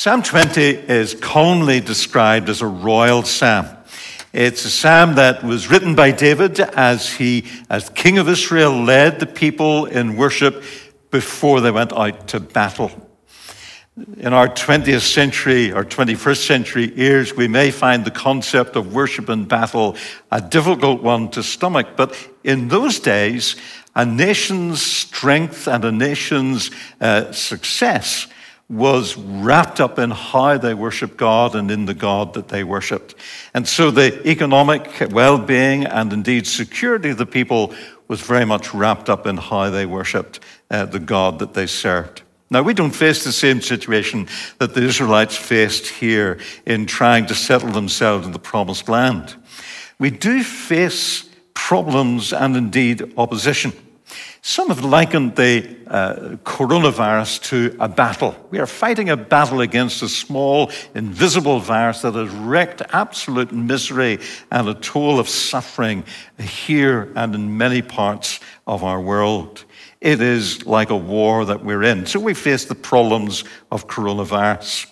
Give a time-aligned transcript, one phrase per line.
[0.00, 3.66] Psalm 20 is commonly described as a royal psalm.
[4.32, 9.18] It's a psalm that was written by David as he, as king of Israel, led
[9.18, 10.62] the people in worship
[11.10, 12.92] before they went out to battle.
[14.18, 19.28] In our 20th century or 21st century ears, we may find the concept of worship
[19.28, 19.96] and battle
[20.30, 21.96] a difficult one to stomach.
[21.96, 23.56] But in those days,
[23.96, 26.70] a nation's strength and a nation's
[27.00, 28.28] uh, success
[28.68, 33.14] was wrapped up in how they worshiped God and in the God that they worshiped.
[33.54, 37.74] And so the economic well being and indeed security of the people
[38.08, 42.22] was very much wrapped up in how they worshiped uh, the God that they served.
[42.50, 44.26] Now, we don't face the same situation
[44.58, 49.36] that the Israelites faced here in trying to settle themselves in the promised land.
[49.98, 53.72] We do face problems and indeed opposition.
[54.48, 58.34] Some have likened the uh, coronavirus to a battle.
[58.50, 64.20] We are fighting a battle against a small, invisible virus that has wreaked absolute misery
[64.50, 66.02] and a toll of suffering
[66.38, 69.66] here and in many parts of our world.
[70.00, 72.06] It is like a war that we're in.
[72.06, 74.86] So we face the problems of coronavirus.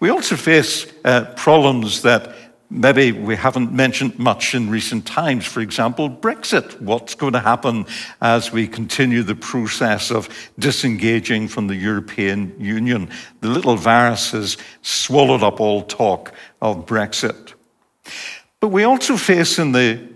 [0.00, 2.34] We also face uh, problems that
[2.70, 5.44] maybe we haven't mentioned much in recent times.
[5.44, 6.80] For example, Brexit.
[6.80, 7.86] What's going to happen
[8.20, 13.10] as we continue the process of disengaging from the European Union?
[13.40, 16.32] The little virus has swallowed up all talk
[16.62, 17.54] of Brexit.
[18.60, 20.08] But we also face in the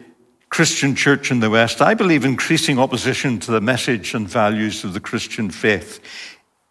[0.48, 4.92] Christian church in the West, I believe, increasing opposition to the message and values of
[4.92, 5.98] the Christian faith.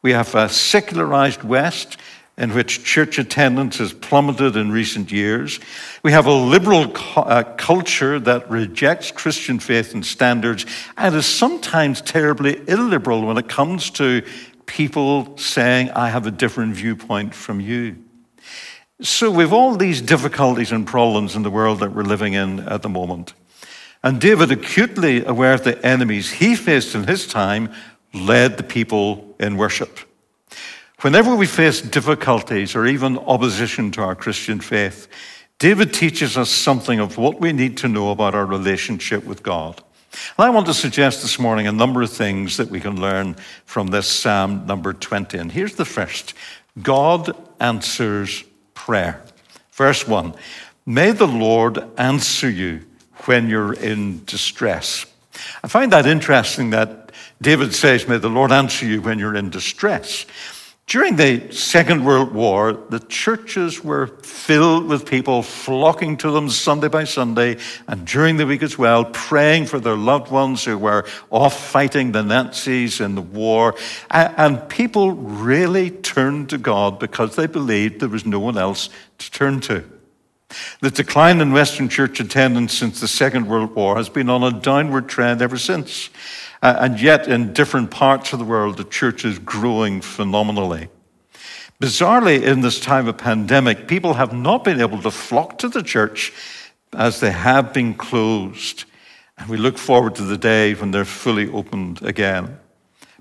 [0.02, 1.98] We have a secularized West
[2.38, 5.60] in which church attendance has plummeted in recent years.
[6.02, 10.66] We have a liberal uh, culture that rejects Christian faith and standards
[10.98, 14.24] and is sometimes terribly illiberal when it comes to
[14.66, 17.98] people saying, I have a different viewpoint from you.
[19.02, 22.82] So we've all these difficulties and problems in the world that we're living in at
[22.82, 23.34] the moment.
[24.02, 27.72] And David, acutely aware of the enemies he faced in his time,
[28.14, 30.00] led the people in worship.
[31.04, 35.10] Whenever we face difficulties or even opposition to our Christian faith,
[35.60, 39.84] David teaches us something of what we need to know about our relationship with God.
[40.38, 43.36] And I want to suggest this morning a number of things that we can learn
[43.66, 45.38] from this Psalm number 20.
[45.38, 46.36] And here's the first
[46.82, 49.22] God answers prayer.
[49.74, 50.34] Verse 1
[50.86, 52.80] May the Lord answer you
[53.26, 55.06] when you're in distress.
[55.66, 57.12] I find that interesting that
[57.42, 60.26] David says, May the Lord answer you when you're in distress.
[60.86, 66.90] During the Second World War, the churches were filled with people flocking to them Sunday
[66.90, 67.58] by Sunday,
[67.88, 72.12] and during the week as well, praying for their loved ones who were off fighting
[72.12, 73.76] the Nazis in the war.
[74.12, 78.90] And people really turned to God because they believed there was no one else
[79.20, 79.86] to turn to.
[80.82, 84.52] The decline in Western church attendance since the Second World War has been on a
[84.52, 86.10] downward trend ever since.
[86.64, 90.88] Uh, and yet, in different parts of the world, the church is growing phenomenally.
[91.80, 95.84] Bizarrely, in this time of pandemic, people have not been able to flock to the
[95.84, 96.34] church
[96.94, 98.86] as they have been closed.
[99.38, 102.58] And we look forward to the day when they're fully opened again.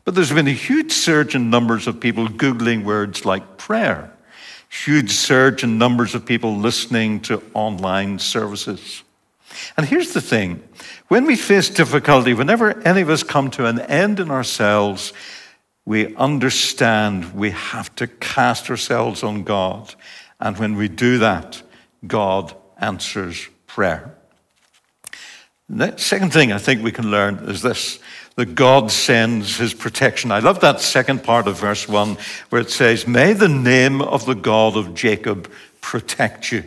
[0.05, 4.13] But there's been a huge surge in numbers of people Googling words like prayer
[4.73, 9.03] huge surge in numbers of people listening to online services.
[9.77, 10.63] And here's the thing
[11.09, 15.13] when we face difficulty, whenever any of us come to an end in ourselves,
[15.85, 19.95] we understand we have to cast ourselves on God.
[20.41, 21.63] And when we do that,
[22.07, 24.17] God answers prayer.
[25.69, 27.99] The second thing I think we can learn is this
[28.37, 30.33] that God sends his protection.
[30.33, 32.17] I love that second part of verse 1
[32.49, 35.51] where it says, May the name of the God of Jacob
[35.83, 36.65] protect you.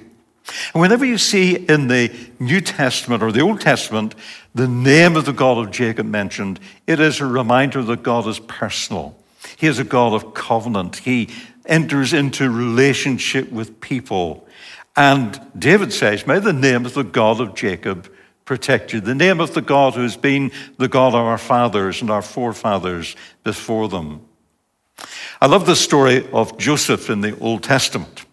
[0.73, 4.15] And whenever you see in the New Testament or the Old Testament
[4.53, 8.39] the name of the God of Jacob mentioned, it is a reminder that God is
[8.39, 9.17] personal.
[9.57, 10.97] He is a God of covenant.
[10.97, 11.29] He
[11.65, 14.47] enters into relationship with people.
[14.95, 18.11] And David says, May the name of the God of Jacob
[18.45, 19.01] protect you.
[19.01, 22.21] The name of the God who has been the God of our fathers and our
[22.21, 24.21] forefathers before them.
[25.41, 28.24] I love the story of Joseph in the Old Testament.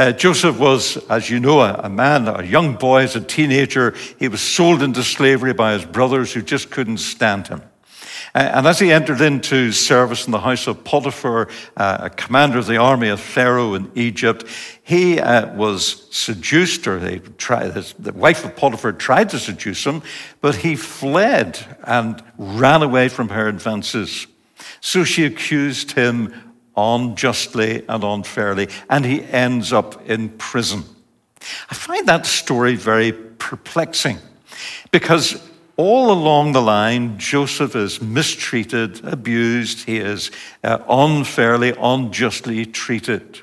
[0.00, 3.94] Uh, Joseph was, as you know, a, a, man, a young boy, as a teenager.
[4.18, 7.60] He was sold into slavery by his brothers who just couldn't stand him.
[8.32, 12.66] And as he entered into service in the house of Potiphar, uh, a commander of
[12.66, 14.46] the army of Pharaoh in Egypt,
[14.82, 19.84] he uh, was seduced, or they tried, his, the wife of Potiphar tried to seduce
[19.84, 20.00] him,
[20.40, 24.26] but he fled and ran away from her advances.
[24.80, 30.84] So she accused him unjustly and unfairly, and he ends up in prison.
[31.70, 34.18] I find that story very perplexing
[34.90, 35.42] because
[35.76, 40.30] all along the line, Joseph is mistreated, abused, he is
[40.62, 43.40] uh, unfairly, unjustly treated.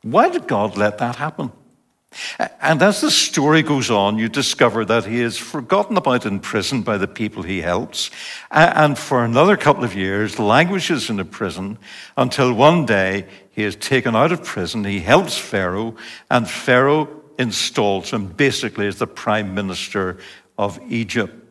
[0.00, 1.52] Why did God let that happen?
[2.60, 6.82] And as the story goes on, you discover that he is forgotten about in prison
[6.82, 8.10] by the people he helps.
[8.50, 11.78] And for another couple of years, languishes in a prison
[12.16, 14.84] until one day he is taken out of prison.
[14.84, 15.94] He helps Pharaoh,
[16.30, 17.08] and Pharaoh
[17.38, 20.18] installs him basically as the prime minister
[20.56, 21.43] of Egypt.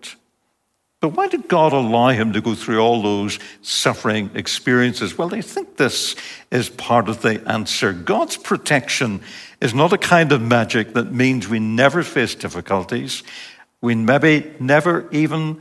[1.03, 5.17] But why did God allow him to go through all those suffering experiences?
[5.17, 6.15] Well, I think this
[6.49, 7.91] is part of the answer.
[7.91, 9.19] God's protection
[9.59, 13.21] is not a kind of magic that means we never face difficulties.
[13.81, 15.59] We maybe never even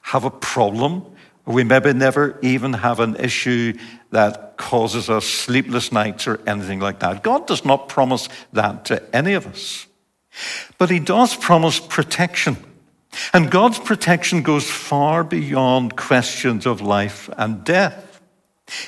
[0.00, 1.04] have a problem.
[1.46, 3.74] We maybe never even have an issue
[4.10, 7.22] that causes us sleepless nights or anything like that.
[7.22, 9.86] God does not promise that to any of us.
[10.76, 12.56] But He does promise protection.
[13.32, 18.20] And God's protection goes far beyond questions of life and death.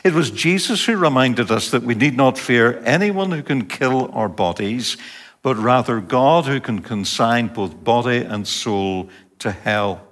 [0.02, 4.10] It was Jesus who reminded us that we need not fear anyone who can kill
[4.12, 4.96] our bodies,
[5.42, 9.10] but rather God who can consign both body and soul
[9.40, 10.06] to hell.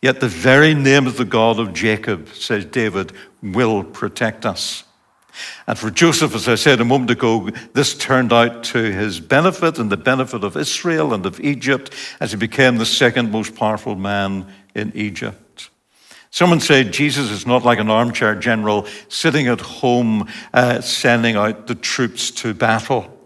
[0.00, 4.84] Yet the very name of the God of Jacob, says David, will protect us.
[5.66, 9.78] And for Joseph, as I said a moment ago, this turned out to his benefit
[9.78, 13.94] and the benefit of Israel and of Egypt as he became the second most powerful
[13.94, 15.70] man in Egypt.
[16.30, 21.66] Someone said Jesus is not like an armchair general sitting at home uh, sending out
[21.66, 23.18] the troops to battle.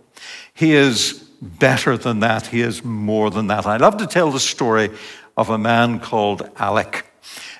[0.54, 2.46] He is better than that.
[2.46, 3.66] He is more than that.
[3.66, 4.90] I love to tell the story
[5.36, 7.04] of a man called Alec.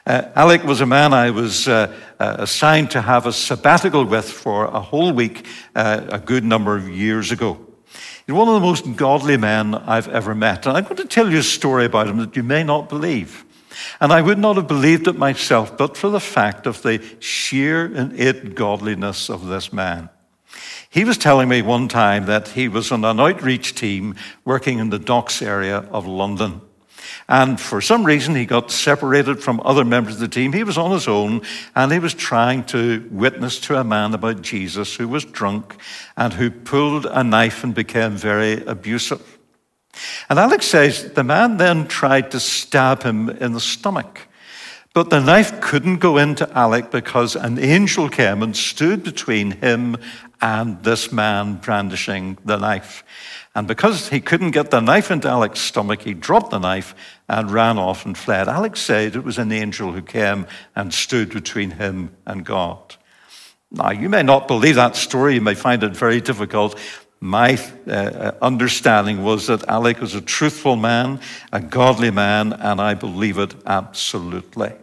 [0.06, 4.66] Uh, Alec was a man I was uh, assigned to have a sabbatical with for
[4.66, 7.58] a whole week uh, a good number of years ago.
[8.26, 10.66] He's one of the most godly men I've ever met.
[10.66, 13.44] And I'm going to tell you a story about him that you may not believe.
[14.00, 17.84] And I would not have believed it myself, but for the fact of the sheer
[17.84, 20.08] and it godliness of this man.
[20.88, 24.14] He was telling me one time that he was on an outreach team
[24.44, 26.62] working in the docks area of London.
[27.28, 30.52] And for some reason, he got separated from other members of the team.
[30.52, 31.42] He was on his own
[31.74, 35.76] and he was trying to witness to a man about Jesus who was drunk
[36.16, 39.38] and who pulled a knife and became very abusive.
[40.28, 44.20] And Alec says the man then tried to stab him in the stomach.
[44.96, 49.98] But the knife couldn't go into Alec because an angel came and stood between him
[50.40, 53.04] and this man brandishing the knife.
[53.56, 56.94] And because he couldn't get the knife into Alec's stomach, he dropped the knife
[57.26, 58.48] and ran off and fled.
[58.48, 62.96] Alec said it was an angel who came and stood between him and God.
[63.70, 66.78] Now, you may not believe that story, you may find it very difficult.
[67.18, 67.58] My
[67.88, 71.18] uh, understanding was that Alec was a truthful man,
[71.50, 74.74] a godly man, and I believe it absolutely.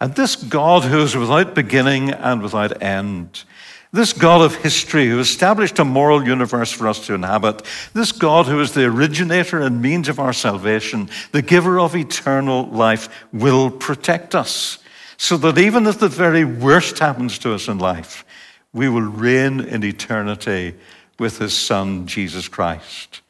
[0.00, 3.44] And this God who is without beginning and without end,
[3.92, 7.62] this God of history who established a moral universe for us to inhabit,
[7.94, 12.66] this God who is the originator and means of our salvation, the giver of eternal
[12.66, 14.78] life, will protect us
[15.16, 18.24] so that even if the very worst happens to us in life,
[18.72, 20.74] we will reign in eternity
[21.18, 23.22] with his Son, Jesus Christ.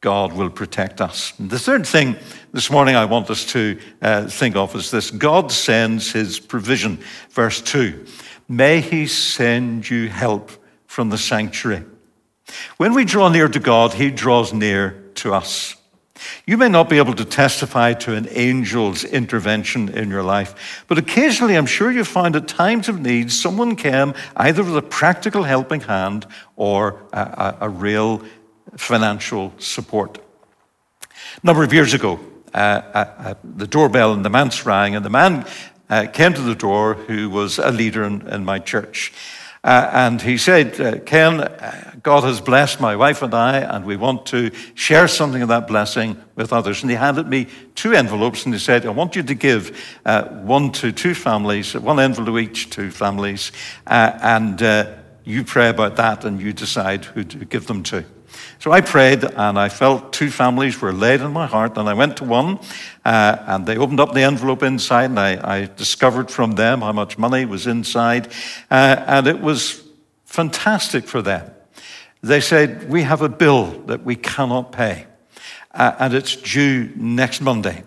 [0.00, 1.32] God will protect us.
[1.38, 2.16] And the third thing
[2.52, 6.98] this morning I want us to uh, think of is this God sends his provision.
[7.30, 8.06] Verse 2.
[8.48, 10.50] May he send you help
[10.86, 11.84] from the sanctuary.
[12.78, 15.76] When we draw near to God, he draws near to us.
[16.46, 20.98] You may not be able to testify to an angel's intervention in your life, but
[20.98, 25.44] occasionally I'm sure you find at times of need someone came either with a practical
[25.44, 26.26] helping hand
[26.56, 28.22] or a, a, a real
[28.76, 30.18] financial support.
[31.00, 32.18] A number of years ago,
[32.52, 35.46] uh, uh, uh the doorbell in the manse rang, and the man
[35.90, 39.12] uh, came to the door who was a leader in, in my church.
[39.64, 43.84] Uh, and he said, uh, Ken, uh, God has blessed my wife and I, and
[43.84, 46.82] we want to share something of that blessing with others.
[46.82, 50.24] And he handed me two envelopes and he said, I want you to give uh,
[50.28, 53.50] one to two families, one envelope to each to families,
[53.86, 54.60] uh, and
[55.24, 58.04] you pray about that and you decide who to give them to.
[58.60, 61.78] So I prayed and I felt two families were laid in my heart.
[61.78, 62.58] And I went to one
[63.04, 66.92] uh, and they opened up the envelope inside and I, I, discovered from them how
[66.92, 68.26] much money was inside.
[68.68, 69.84] Uh, and it was
[70.24, 71.48] fantastic for them.
[72.20, 75.06] They said, We have a bill that we cannot pay
[75.72, 77.84] uh, and it's due next Monday.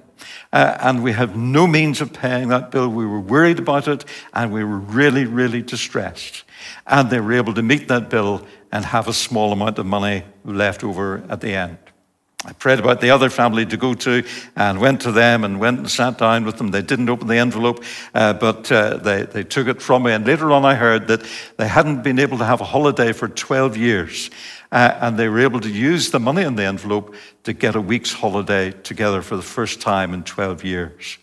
[0.53, 2.89] uh, and we have no means of paying that bill.
[2.89, 6.43] We were worried about it, and we were really, really distressed.
[6.85, 10.23] And they were able to meet that bill and have a small amount of money
[10.43, 11.77] left over at the end.
[12.43, 14.23] I prayed about the other family to go to
[14.55, 16.71] and went to them and went and sat down with them.
[16.71, 17.83] They didn't open the envelope,
[18.15, 20.11] uh, but uh, they, they took it from me.
[20.11, 21.23] And later on, I heard that
[21.57, 24.31] they hadn't been able to have a holiday for 12 years.
[24.71, 27.13] Uh, and they were able to use the money in the envelope
[27.43, 31.17] to get a week's holiday together for the first time in 12 years.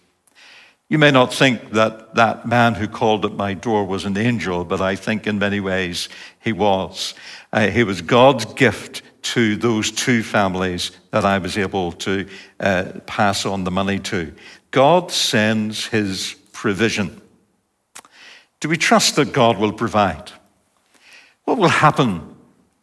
[0.91, 4.65] You may not think that that man who called at my door was an angel,
[4.65, 6.09] but I think in many ways
[6.41, 7.15] he was.
[7.53, 9.03] Uh, he was God's gift
[9.35, 12.27] to those two families that I was able to
[12.59, 14.33] uh, pass on the money to.
[14.71, 17.21] God sends his provision.
[18.61, 20.33] Do we trust that God will provide?
[21.45, 22.35] What will happen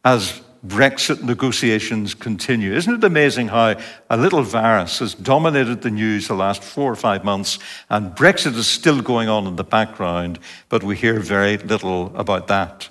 [0.04, 2.74] as Brexit negotiations continue?
[2.74, 3.76] Isn't it amazing how
[4.10, 8.56] a little virus has dominated the news the last four or five months, and Brexit
[8.56, 12.90] is still going on in the background, but we hear very little about that?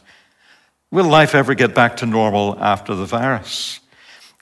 [0.91, 3.81] Will life ever get back to normal after the virus?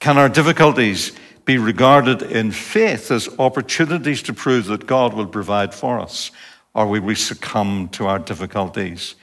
[0.00, 1.12] Can our difficulties
[1.44, 6.30] be regarded in faith as opportunities to prove that God will provide for us?
[6.74, 9.14] Or will we succumb to our difficulties?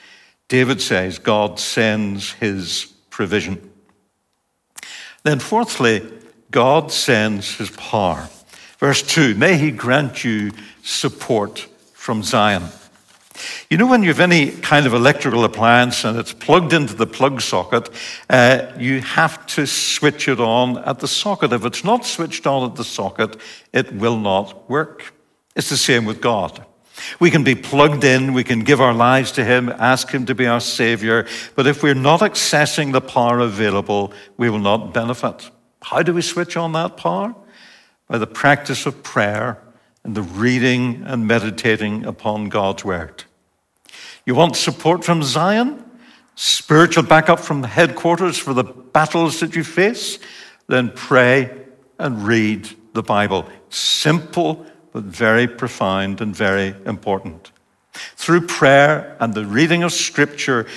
[0.47, 3.71] David says God sends his provision.
[5.23, 6.07] Then, fourthly,
[6.51, 8.29] God sends his power.
[8.79, 10.51] Verse 2 May he grant you
[10.83, 12.63] support from Zion.
[13.69, 17.07] You know, when you have any kind of electrical appliance and it's plugged into the
[17.07, 17.89] plug socket,
[18.29, 21.53] uh, you have to switch it on at the socket.
[21.53, 23.37] If it's not switched on at the socket,
[23.71, 25.13] it will not work.
[25.55, 26.65] It's the same with God.
[27.19, 30.35] We can be plugged in, we can give our lives to Him, ask Him to
[30.35, 35.49] be our Savior, but if we're not accessing the power available, we will not benefit.
[35.81, 37.35] How do we switch on that power?
[38.07, 39.61] By the practice of prayer
[40.03, 43.23] and the reading and meditating upon God's Word.
[44.25, 45.83] You want support from Zion?
[46.35, 50.19] Spiritual backup from the headquarters for the battles that you face?
[50.67, 51.65] Then pray
[51.97, 53.47] and read the Bible.
[53.69, 57.51] Simple, but very profound and very important.
[58.15, 60.67] Through prayer and the reading of Scripture,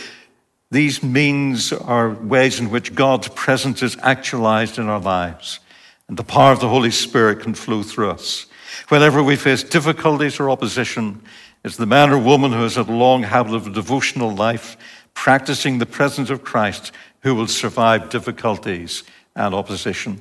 [0.70, 5.60] these means are ways in which God's presence is actualized in our lives,
[6.08, 8.46] and the power of the Holy Spirit can flow through us.
[8.88, 11.22] Whenever we face difficulties or opposition,
[11.64, 14.76] it's the man or woman who has had a long habit of a devotional life,
[15.14, 19.04] practicing the presence of Christ, who will survive difficulties
[19.36, 20.20] and opposition.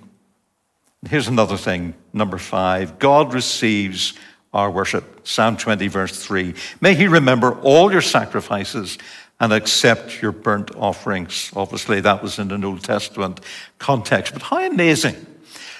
[1.10, 4.14] Here's another thing, number five God receives
[4.54, 5.28] our worship.
[5.28, 6.54] Psalm 20, verse 3.
[6.82, 8.98] May he remember all your sacrifices
[9.40, 11.52] and accept your burnt offerings.
[11.56, 13.40] Obviously, that was in an Old Testament
[13.80, 14.34] context.
[14.34, 15.26] But how amazing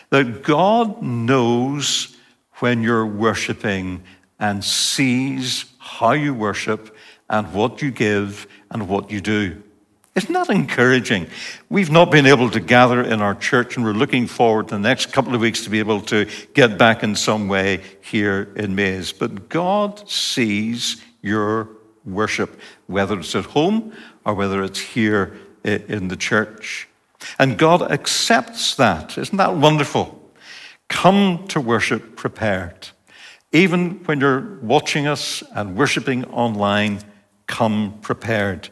[0.10, 2.16] that God knows
[2.56, 4.04] when you're worshiping
[4.40, 6.96] and sees how you worship
[7.30, 9.62] and what you give and what you do.
[10.14, 11.28] Isn't that encouraging?
[11.70, 14.80] We've not been able to gather in our church, and we're looking forward to the
[14.80, 18.76] next couple of weeks to be able to get back in some way here in
[18.76, 19.14] Mays.
[19.14, 21.70] But God sees your
[22.04, 23.94] worship, whether it's at home
[24.26, 26.90] or whether it's here in the church.
[27.40, 29.18] And God accepts that.
[29.18, 30.22] Isn't that wonderful?
[30.90, 32.90] Come to worship prepared.
[33.54, 37.00] Even when you're watching us and worshiping online,
[37.48, 38.70] come prepared,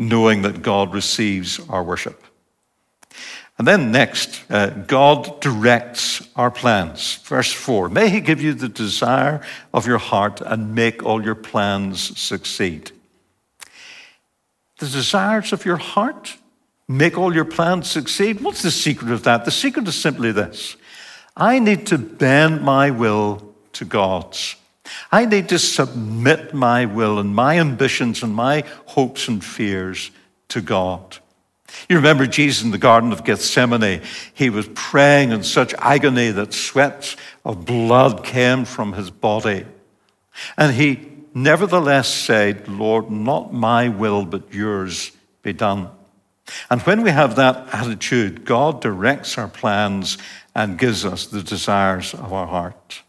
[0.00, 2.24] knowing that God receives our worship.
[3.58, 7.16] And then next, uh, God directs our plans.
[7.24, 9.42] Verse 4 May He give you the desire
[9.74, 12.90] of your heart and make all your plans succeed.
[14.78, 16.38] The desires of your heart
[16.88, 18.40] make all your plans succeed.
[18.40, 19.44] What's the secret of that?
[19.44, 20.76] The secret is simply this
[21.36, 24.56] I need to bend my will to God's.
[25.12, 30.10] I need to submit my will and my ambitions and my hopes and fears
[30.48, 31.18] to God.
[31.88, 34.02] You remember Jesus in the Garden of Gethsemane.
[34.34, 39.66] He was praying in such agony that sweats of blood came from his body.
[40.56, 45.90] And he nevertheless said, Lord, not my will, but yours be done.
[46.68, 50.18] And when we have that attitude, God directs our plans
[50.54, 53.02] and gives us the desires of our heart.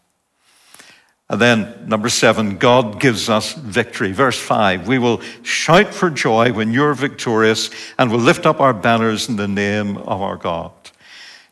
[1.32, 4.12] And then, number seven, God gives us victory.
[4.12, 8.74] Verse five, we will shout for joy when you're victorious and will lift up our
[8.74, 10.72] banners in the name of our God.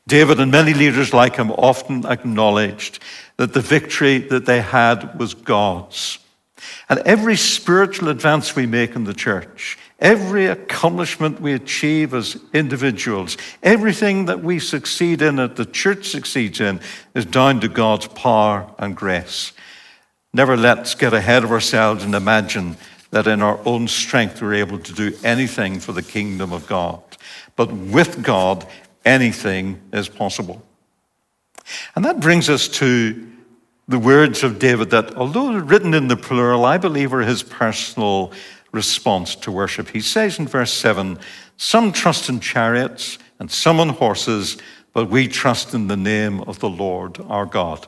[0.06, 2.98] David and many leaders like him often acknowledged
[3.38, 6.18] that the victory that they had was God's.
[6.90, 13.36] And every spiritual advance we make in the church, Every accomplishment we achieve as individuals,
[13.62, 16.80] everything that we succeed in, that the church succeeds in,
[17.14, 19.52] is down to God's power and grace.
[20.32, 22.76] Never let's get ahead of ourselves and imagine
[23.10, 27.02] that in our own strength we're able to do anything for the kingdom of God.
[27.56, 28.66] But with God,
[29.04, 30.62] anything is possible.
[31.94, 33.30] And that brings us to
[33.88, 38.32] the words of David that, although written in the plural, I believe are his personal
[38.72, 39.88] response to worship.
[39.88, 41.18] He says in verse 7
[41.56, 44.58] Some trust in chariots and some on horses,
[44.92, 47.86] but we trust in the name of the Lord our God.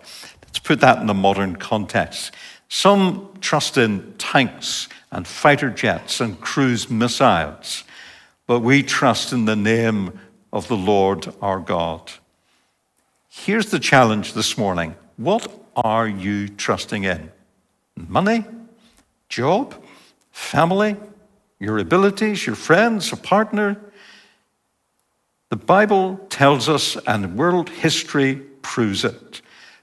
[0.52, 2.34] Let's put that in a modern context.
[2.68, 7.84] Some trust in tanks and fighter jets and cruise missiles,
[8.46, 10.20] but we trust in the name
[10.52, 12.12] of the Lord our God.
[13.30, 17.32] Here's the challenge this morning what are you trusting in?
[17.96, 18.44] Money?
[19.30, 19.82] Job?
[20.32, 20.96] Family?
[21.60, 22.46] Your abilities?
[22.46, 23.10] Your friends?
[23.10, 23.80] A partner?
[25.48, 29.41] The Bible tells us, and world history proves it,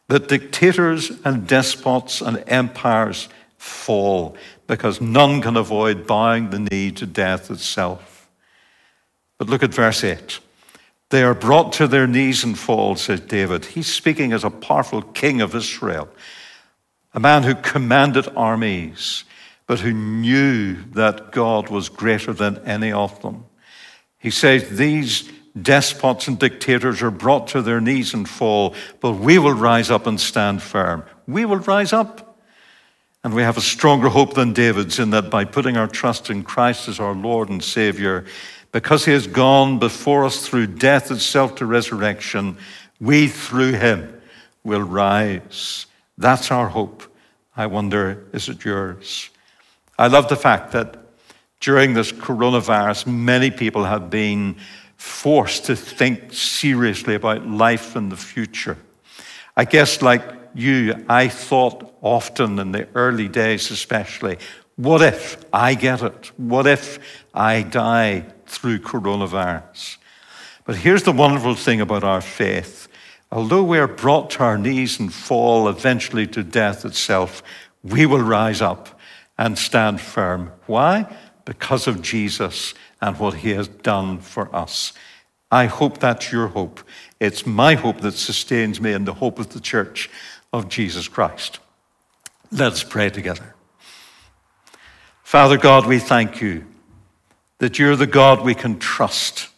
[0.09, 4.35] that dictators and despots and empires fall
[4.67, 8.27] because none can avoid bowing the knee to death itself.
[9.37, 10.39] But look at verse 8.
[11.09, 13.65] They are brought to their knees and fall, says David.
[13.65, 16.09] He's speaking as a powerful king of Israel,
[17.13, 19.23] a man who commanded armies,
[19.67, 23.45] but who knew that God was greater than any of them.
[24.17, 25.31] He says, These
[25.63, 30.07] despots and dictators are brought to their knees and fall, but we will rise up
[30.07, 31.03] and stand firm.
[31.27, 32.25] We will rise up.
[33.23, 36.43] And we have a stronger hope than David's in that by putting our trust in
[36.43, 38.25] Christ as our Lord and Savior,
[38.71, 42.57] because he has gone before us through death itself to resurrection,
[43.01, 44.21] we through him
[44.63, 45.85] will rise.
[46.17, 47.03] That's our hope.
[47.57, 49.29] I wonder, is it yours?
[49.97, 50.95] I love the fact that
[51.59, 54.55] during this coronavirus, many people have been
[54.99, 58.77] forced to think seriously about life and the future.
[59.55, 60.21] I guess, like
[60.53, 64.37] you, I thought often in the early days, especially,
[64.75, 66.31] what if I get it?
[66.37, 66.99] What if
[67.33, 69.97] I die through coronavirus?
[70.65, 72.89] But here's the wonderful thing about our faith.
[73.31, 77.41] Although we are brought to our knees and fall eventually to death itself,
[77.83, 78.99] we will rise up
[79.37, 80.51] and stand firm.
[80.65, 81.15] Why?
[81.45, 84.93] Because of Jesus and what he has done for us.
[85.51, 86.81] I hope that's your hope.
[87.19, 90.09] It's my hope that sustains me and the hope of the church
[90.53, 91.59] of Jesus Christ.
[92.51, 93.55] Let's pray together.
[95.23, 96.65] Father God, we thank you
[97.59, 99.49] that you're the God we can trust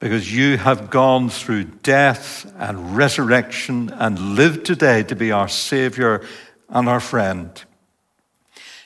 [0.00, 6.26] because you have gone through death and resurrection and lived today to be our Savior
[6.68, 7.62] and our friend.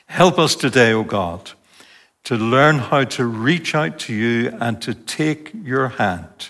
[0.07, 1.51] Help us today, O God,
[2.25, 6.49] to learn how to reach out to you and to take your hand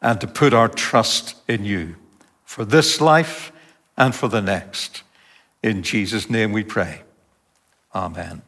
[0.00, 1.96] and to put our trust in you
[2.44, 3.52] for this life
[3.96, 5.02] and for the next.
[5.62, 7.02] In Jesus' name we pray.
[7.94, 8.42] Amen.